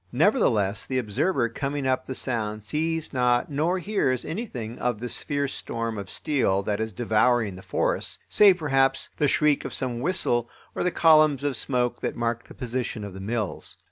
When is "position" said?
12.55-13.03